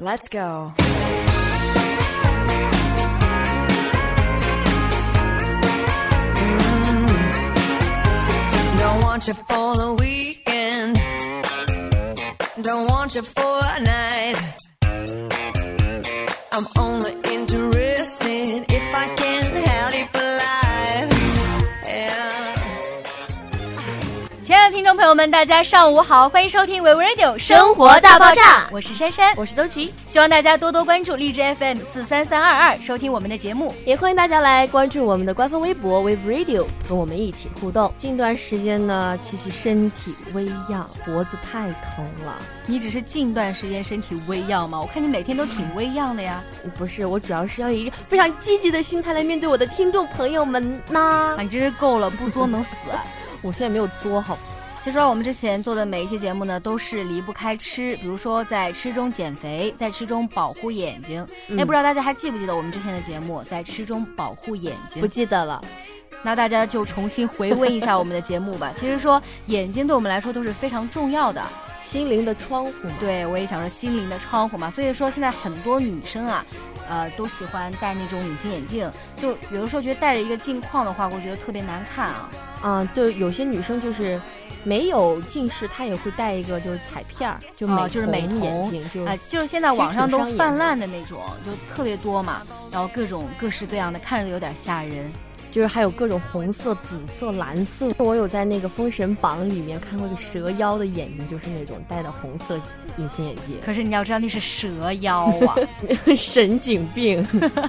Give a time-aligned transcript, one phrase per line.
[0.00, 0.72] Let's go.
[6.36, 7.08] Mm.
[8.78, 10.94] Don't want you for the weekend.
[12.62, 14.36] Don't want you for a night.
[16.52, 18.67] I'm only interested
[24.88, 33.74] 众朋友们，大家上午好，欢迎收听维维 Radio 生活大爆炸，我是珊珊，我是周琦，希望大家多多关注荔枝 FM 四三三二二，收听我们的节目。
[33.84, 37.92] 也欢迎大家来关注我们的官方微博 Wave Radio，跟我们一起互动。
[37.98, 42.38] 近段时间呢，琪琪身体微恙，脖子太疼了。
[42.64, 44.80] 你只是近段时间身体微恙吗？
[44.80, 46.42] 我看你每天都挺微恙的呀。
[46.78, 51.34] 不是，我主要是要以一个非常积极的心态来面对我的听众朋友们呐。
[51.36, 53.04] 啊，你真是够了，不作能死啊！
[53.42, 54.38] 我现在没有作好。
[54.88, 61.22] 其实我们之前做的每一期节目呢，都是离不开吃，比如说在吃中减肥，在吃中保护眼睛。
[61.50, 64.98] 哎、不知道大家还记不记得我们之前的节目，在吃中保护眼睛？
[65.02, 65.62] 不记得了。
[66.22, 68.72] 那大家就重新回温一下我们的节目吧。
[68.74, 71.46] 其实说眼睛对我们来说都是非常重要的，
[71.82, 72.94] 心灵的窗户嘛。
[72.98, 74.70] 对，我也想说心灵的窗户嘛。
[74.70, 76.42] 所以说现在很多女生啊，
[76.88, 82.30] 呃，都喜欢戴那种隐形眼镜，就有的时候觉得戴着一个镜框的话，会觉得特别难看啊。
[82.62, 84.20] 啊，对，有些女生就是
[84.64, 95.10] 没有近视，她也会戴一个就是彩片儿，就美、哦、就是美瞳眼镜，就啊、就是现在网上都泛滥的那种，就特别多嘛，然后各种各式各样的，看着有点吓人。
[95.50, 97.90] 就是还有各种红色、紫色、蓝色。
[97.96, 102.60] 我有在那个《封神榜》里面看过一个蛇妖的眼睛，就是那种戴的红色
[102.98, 103.56] 隐形眼镜。
[103.64, 105.56] 可是你要知道那是蛇妖啊，
[106.14, 107.26] 神经病。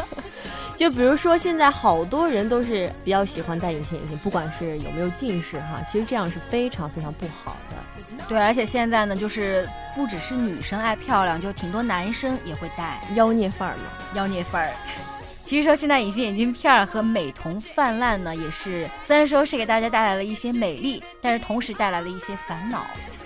[0.82, 7.76] 就比如说，现在好多人都是比较喜欢戴隐形眼镜，不管是有没有近视哈，其实这样是非常非常不好的。
[8.28, 13.82] 对，而且现在呢，就是不只是女生爱漂亮，就挺多男生也会戴妖孽范儿嘛，
[14.14, 14.72] 妖孽范儿。
[15.44, 22.84] 其实说现在隐形眼镜片儿和美瞳泛滥呢，也是虽然说是给大家带来了一些美丽，但是同时带来了一些烦恼。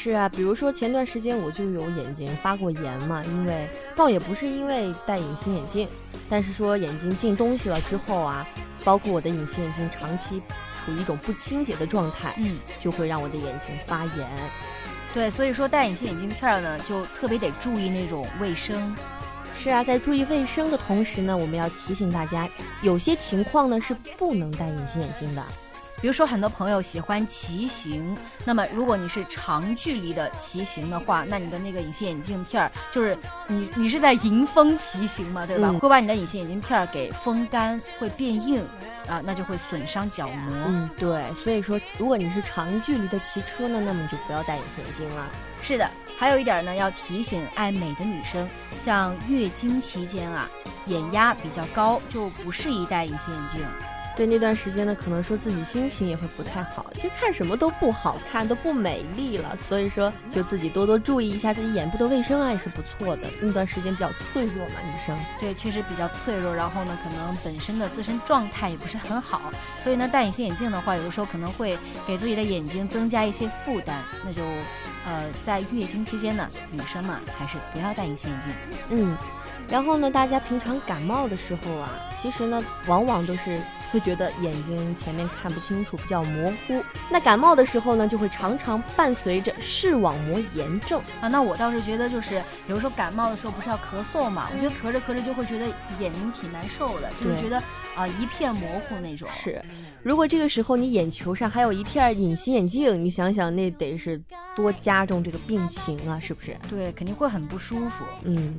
[0.00, 5.88] 是啊，比如说前段时间我就有眼睛发过炎嘛，因为倒也不是因为戴隐形眼镜，
[6.30, 8.46] 但是说眼睛进东西了之后啊，
[8.84, 10.40] 包括我的隐形眼镜长期
[10.84, 14.28] 处于一种不清洁的状态，嗯，就会让我的眼睛发炎。
[15.12, 18.94] 对，所以说戴隐形眼镜片儿呢，就特别得注意那种卫生。
[19.60, 22.48] 是啊，在注意卫生的同时呢，我们要提醒大家，
[22.82, 25.42] 有些情况呢是不能戴隐形眼镜的。
[26.00, 35.68] 比如说，很多朋友喜欢骑行，那么如果你是长距离的骑行的话，那你的那个隐形眼镜片儿，就是你你是在迎风骑行嘛，对吧？
[35.70, 38.64] 嗯、会把你的隐形眼镜片儿给风干，会变硬，
[39.08, 40.52] 啊，那就会损伤角膜。
[40.68, 41.24] 嗯，对。
[41.34, 45.26] 所以说，如果你是长距离的骑车呢，那么你就不要戴隐形眼镜了。
[45.60, 48.48] 是的，还有一点呢，要提醒爱美的女生，
[48.84, 50.48] 像月经期间啊，
[50.86, 53.87] 眼压比较高，就不适宜戴隐形眼镜。
[54.18, 59.56] 对那段时间呢，可能说自己心情也会不太好，其实看什么都不好看，都不美丽了。
[59.68, 63.28] 所以说，就自己多多注意一下自己眼部的卫生啊，也是不错的。
[63.40, 65.16] 那段时间比较脆弱嘛，女生。
[65.38, 69.52] 对，确实比较脆弱，然后呢，可能本身的自身状态也不是很好，
[69.84, 74.02] 所以呢，戴隐形眼镜的话，有的时候可能会给自己的眼睛增加一些负担。
[74.24, 74.42] 那就，
[75.06, 78.50] 呃，在月经期间呢，女生嘛，还是不要戴隐形眼镜。
[78.90, 79.16] 嗯，
[79.68, 81.88] 然后呢，大家平常感冒的时候啊，
[82.20, 83.60] 其实呢，往往都是。
[83.90, 86.82] 会觉得眼睛前面看不清楚，比较模糊。
[87.10, 91.28] 那感冒的时候呢，就会常常伴随着视网膜炎症啊。
[91.28, 95.66] 那我倒是觉得，就是有时候感冒的时候不是要咳嗽嘛，我觉得咳着咳着就会觉得
[95.98, 99.28] 眼睛挺难受的，就是觉得啊、呃、一片模糊那种。
[99.30, 99.62] 是，
[100.02, 104.20] 如果这个时候你眼球上还有一片隐形眼镜，你想想那得是
[104.54, 106.56] 多加重这个病情啊，是不是？
[106.68, 108.04] 对，肯定会很不舒服。
[108.24, 108.56] 嗯，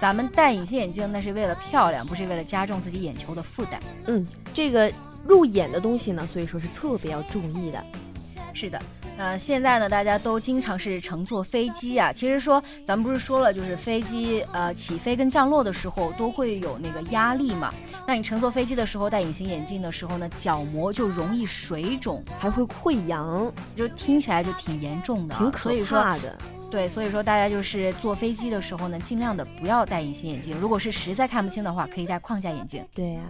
[0.00, 3.80] 咱们戴隐形眼镜那是为了漂亮，不是为了加重自己眼球的负担。
[4.06, 4.92] 嗯，这个
[5.24, 7.82] 入眼的东西呢，所以说是特别要注意的。
[8.52, 8.80] 是的，
[9.18, 12.10] 呃，现在呢，大家都经常是乘坐飞机啊。
[12.10, 17.70] 其实说，咱们不是说了，就是飞机呃起飞跟降落的时候都会有那个压力嘛。
[18.06, 26.38] 那你乘坐飞机的时候戴隐形眼镜的时候呢，角膜就容易水肿，还会溃疡，就听起来就挺严重的，挺可怕的。
[26.76, 30.54] 对，所以说大家就是坐飞机的时候呢，尽量的不要戴隐形眼镜。
[30.60, 32.84] 如果是实在看不清的话，可以戴框架眼镜。
[32.94, 33.22] 对呀、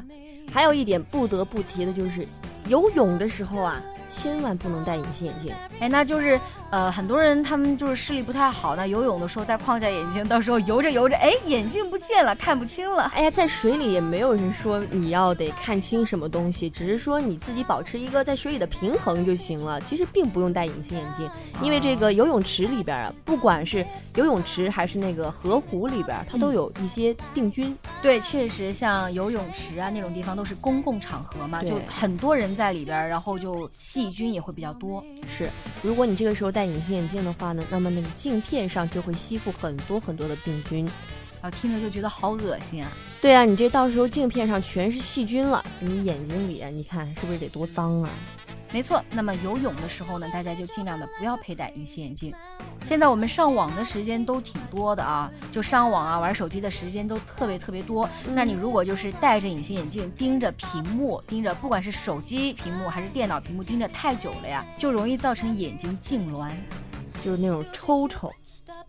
[0.52, 2.26] 还有一点不得不提的就是，
[2.66, 5.52] 游泳的时候啊，千万不能戴隐形眼镜。
[5.80, 13.10] 哎，那就是呃，很多人他们就是视力不太好，那游泳的时候戴框架眼镜，到时候游着游着，哎，眼镜不见了，看不清了。
[13.14, 19.80] 哎呀，在水里也没有人说你要得看清什么东西，只是说你自己保持一个在水里的平衡就行了。
[19.80, 21.28] 其实并不用戴隐形眼镜，
[21.62, 27.76] 因为这个游泳池里边啊，不管是游泳池还是那个河湖里边，它都有一些病菌。
[28.06, 35.04] 对，确实像游泳池啊那种地方都是公共场合嘛，就很多人在里边儿，然后就细菌也会比较多。
[35.26, 35.50] 是，
[35.82, 40.88] 如果你这个时候戴隐形眼镜的话呢，那么那个镜片上就会吸附很多很多的病菌。
[41.42, 42.88] 然后听着就觉得好恶心啊！
[43.20, 48.10] 对啊，你这到时候镜片上全是细菌了，你眼睛里啊，你看是不是得多脏啊？
[48.76, 52.30] 没错，那么游泳的时候呢，大家就尽量的不要佩戴隐形眼镜。
[52.84, 58.06] 现在我们上网的时间都挺多的啊，就上网啊、玩手机的时间都特别特别多。
[58.34, 66.50] 那你如果就是戴着隐形眼镜盯着屏幕，盯着不管是手机屏幕还是电脑屏幕盯着太久了呀，就容易造成眼睛痉挛、
[67.24, 68.30] 就是那种抽抽。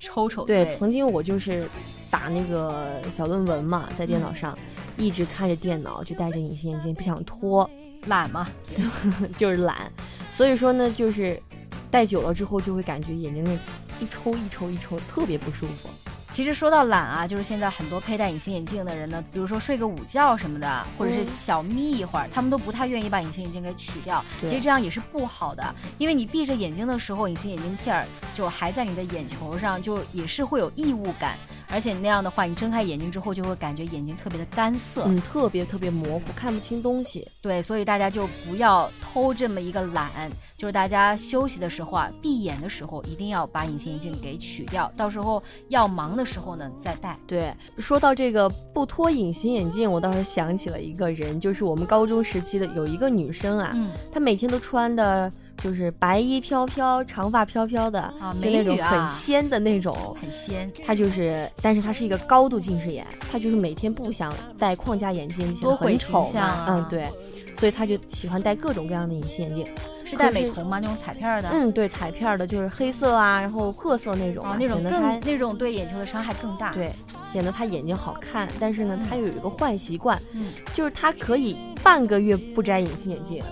[0.01, 0.43] 抽抽。
[0.43, 1.65] 对，曾经我就是
[2.11, 4.57] 打那个小论文嘛，在电脑上、
[4.97, 7.67] 一直看着电脑，就戴着隐形眼镜，不想脱，
[8.05, 8.47] 懒嘛，
[9.35, 9.91] 就是懒。
[10.31, 11.41] 所以说呢，就是
[11.89, 13.51] 戴久了之后，就会感觉眼睛那
[13.99, 15.89] 一抽一抽一抽，特别不舒服。
[16.31, 24.23] 其实说到懒啊，就是现在很多佩戴隐形眼镜的人呢，比如说睡个午觉什么的，或者是嗯小眯一会儿，他们都不太愿意把隐形眼镜给取掉。
[24.41, 28.05] 其实这样也是不好的，因为你闭着眼睛的时候，隐形眼镜片儿
[28.35, 31.37] 就还在你的眼球上，就也是会有异物感，
[31.69, 35.03] 而且那样的话，你睁开眼睛之后就会感觉眼睛特别的干涩。
[35.05, 37.27] 嗯，特别特别模糊，看不清东西。
[37.41, 40.09] 对，所以大家就不要偷这么一个懒，
[40.57, 47.17] 就是大家休息的时候啊，闭眼的时候一定要把隐形眼镜给取掉，到时候要忙的时候呢再戴。
[47.27, 55.31] 对，说到这个不脱隐形眼镜，我倒是想起了一个人，就是我们高中时期的有一个女生啊，嗯，她每天都穿的
[55.63, 60.15] 就是白衣飘飘、长发飘飘的，啊就那种很仙的那种。
[60.21, 60.71] 很仙。
[60.85, 66.41] 他就是，但是他是一个高度近视眼，他就是每天不想戴框架眼镜，就显得很丑嘛。
[66.41, 67.07] 啊嗯，对，
[67.53, 69.67] 所以他就喜欢戴各种各样的隐形眼镜。
[70.05, 70.79] 是戴美瞳吗？
[70.79, 71.49] 那种彩片儿的？
[71.51, 76.89] 嗯，对，彩片儿的，就是黑色啊，然后褐色那种啊，哦，那种更显得她那种对眼球的伤害更大。，对，
[77.29, 78.47] 显得他眼睛好看。
[78.57, 83.43] 但是呢，她有一个坏习惯，嗯，就是他可以半个月不摘隐形眼镜，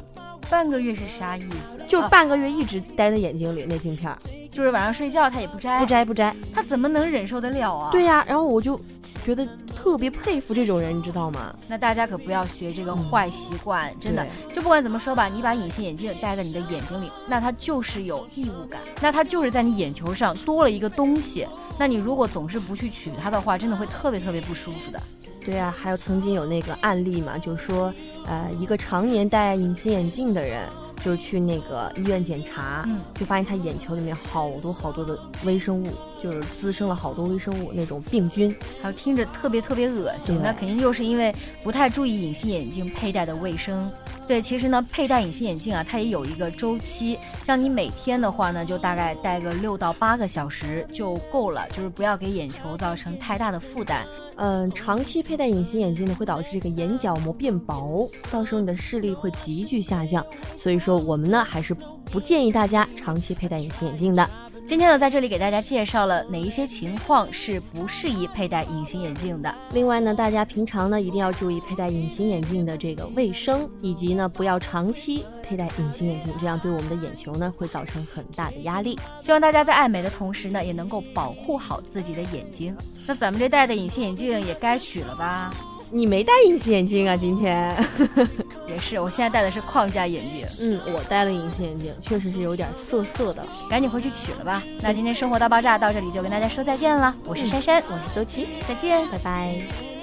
[0.49, 1.85] 半个月是啥意思？
[1.87, 4.17] 就半个月一直待在眼睛里那镜片儿，
[4.51, 6.35] 就是晚上睡觉他也不摘，不，摘不摘。
[6.53, 7.89] 他怎么能忍受得了啊？
[7.91, 8.79] 对，呀、然后我就
[9.23, 9.47] 觉得
[9.85, 11.55] 特别佩服这种人，你知道吗？
[11.67, 14.25] 那大家可不要学这个坏习惯，真的。
[14.51, 21.47] 就不管怎么说吧，你把隐形眼镜戴在你的眼睛里，那它就是有异物感，那它就是在你眼球上多了一个东西。
[21.77, 24.99] 那你如果总是不去取它的话，真的会特别特别不舒服的。
[25.45, 27.93] 对啊、还有曾经有那个案例嘛，就是说，
[28.25, 30.67] 呃，一个常年戴隐形眼镜的人，
[31.05, 35.87] 就去那个医院检查，嗯就发现他眼球里面好多好多的微生物，
[36.19, 38.53] 就是滋生了好多微生物那种病菌。
[38.81, 41.31] 还有听着特别特别恶心，那肯定就是因为
[41.63, 43.87] 不太注意隐形眼镜佩戴的卫生。
[44.27, 47.17] 对，其实呢，佩戴隐形眼镜啊，它也有一个周期。
[47.43, 54.03] 像你每天的话呢，就大概戴个六到八个小时就够了，就是不要给眼球造成太大的负担。
[54.37, 60.25] 嗯，长期佩戴隐形眼镜呢，会导致这个眼角膜变薄，到时候你的视力会急剧下降。
[60.55, 61.75] 所以说，我们呢还是
[62.05, 64.27] 不建议大家长期佩戴隐形眼镜的。
[64.67, 69.53] 今天呢，在这里给大家介绍了哪一些情况是不适宜佩戴隐形眼镜的。
[69.71, 78.97] 另外呢，大家平常呢一定要注意佩戴隐形眼镜的这个卫生，以及呢不要长期佩戴隐形眼镜，这样对我们的眼球呢会造成很大的压力。
[79.21, 82.75] 希望大家在爱美的同时呢，也能够保护好自己的眼睛。
[83.05, 85.53] 那咱们这戴的隐形眼镜也该取了吧？
[85.95, 87.15] 你没戴隐形眼镜啊？
[87.15, 87.73] 今天？
[88.67, 93.41] 也是，我现在戴的是框架眼镜，嗯，我戴了隐形眼镜，确实是有点涩涩的。
[93.69, 94.61] 赶紧回去取了吧。
[94.81, 99.07] 那今天生活大爆炸到这里就跟大家说再见了，我是珊珊，我是邹琪，再见。
[99.07, 99.94] 拜拜。